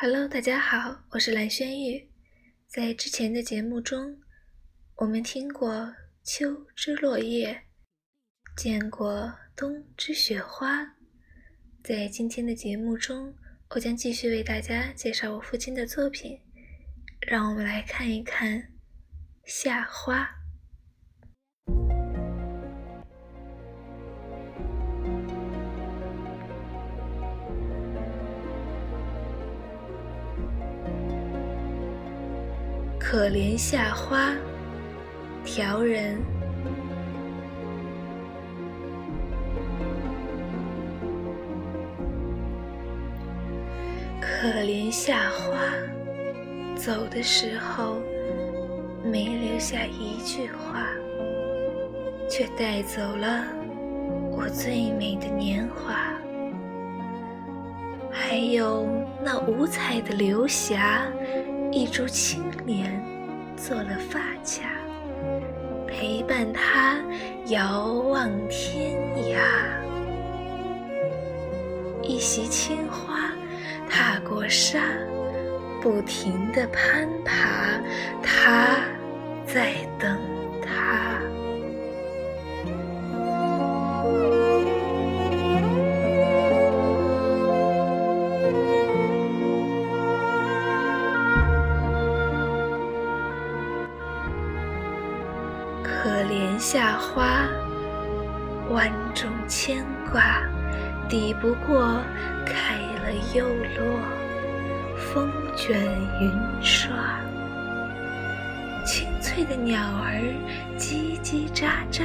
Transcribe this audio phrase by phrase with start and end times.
[0.00, 2.08] Hello，大家好，我是蓝轩玉。
[2.68, 4.16] 在之前的节目中，
[4.94, 7.64] 我们听过秋之落叶，
[8.56, 10.86] 见过冬之雪花。
[11.82, 13.34] 在今天的节目中，
[13.70, 16.38] 我将继续为大家介绍我父亲的作品。
[17.26, 18.70] 让我们来看一看
[19.46, 20.37] 夏花。
[33.10, 34.34] 可怜夏花，
[35.42, 36.18] 调人。
[44.20, 45.56] 可怜夏花，
[46.76, 47.96] 走的时候
[49.02, 50.86] 没留下一句话，
[52.28, 53.42] 却带走了
[54.36, 55.94] 我最美的年华。
[58.10, 58.86] 还有
[59.24, 61.06] 那五彩的流霞。
[61.70, 63.00] 一株青莲
[63.56, 64.68] 做了发卡，
[65.86, 66.98] 陪伴他
[67.46, 68.96] 遥望天
[69.30, 69.38] 涯。
[72.02, 73.32] 一袭青花
[73.88, 74.80] 踏过沙，
[75.82, 77.78] 不停地攀爬，
[78.22, 78.80] 他
[79.46, 80.17] 在等
[95.82, 97.48] 可怜夏花，
[98.70, 100.42] 万种牵挂，
[101.08, 102.00] 抵不过
[102.44, 104.00] 开了又落，
[104.96, 105.80] 风卷
[106.20, 106.90] 云刷。
[108.84, 110.20] 清脆的鸟儿
[110.78, 112.04] 叽叽喳喳，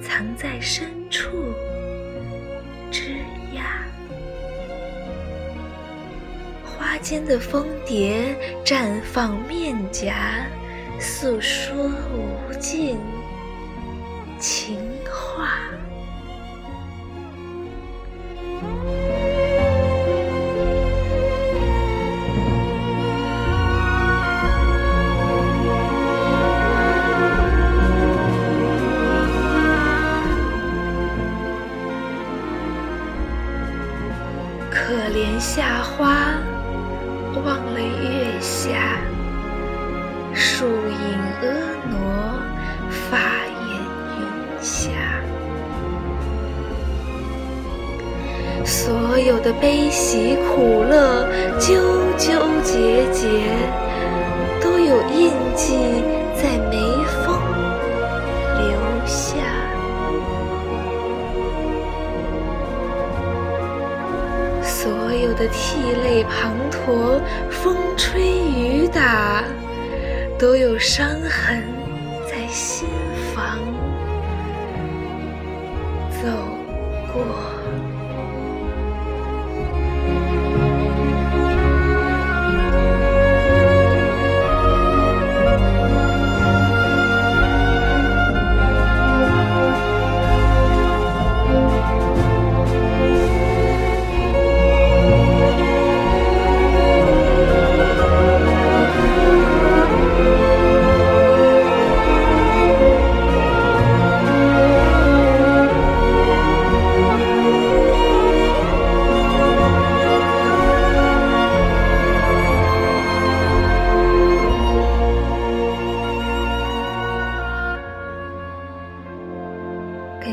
[0.00, 1.28] 藏在深处
[2.90, 3.16] 枝
[3.52, 3.62] 桠。
[6.64, 10.46] 花间的蜂蝶绽放面颊。
[11.00, 11.74] 诉说
[12.12, 12.98] 无尽
[14.38, 14.78] 情
[15.10, 15.48] 话，
[34.70, 36.34] 可怜夏花，
[37.42, 39.09] 忘了月下。
[40.60, 40.72] 树影
[41.40, 41.44] 婀
[41.88, 41.96] 娜，
[42.90, 43.16] 发
[43.70, 43.72] 掩
[44.18, 44.20] 云
[44.60, 44.90] 霞。
[48.62, 51.26] 所有的悲喜苦乐，
[51.58, 51.72] 纠
[52.18, 52.28] 纠
[52.62, 53.26] 结结，
[54.60, 55.78] 都有印记
[56.36, 56.76] 在眉
[57.24, 57.40] 峰
[58.58, 58.68] 留
[59.06, 59.38] 下。
[64.62, 67.18] 所有的涕泪滂沱，
[67.48, 69.42] 风吹雨打。
[70.40, 71.62] 都有伤痕
[72.26, 72.88] 在心
[73.34, 73.58] 房
[76.10, 76.28] 走
[77.12, 77.59] 过。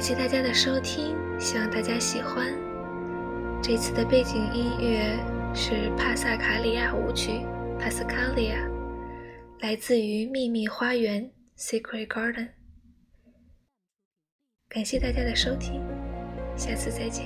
[0.07, 2.47] 谢大家的收听，希望大家喜欢。
[3.61, 5.19] 这次的背景音乐
[5.53, 7.31] 是帕萨卡里亚舞曲
[7.77, 8.55] 《帕斯卡利亚》，
[9.59, 11.29] 来自于《秘密花园》
[11.61, 12.47] （Secret Garden）。
[14.69, 15.83] 感谢大家的收听，
[16.55, 17.25] 下次再见。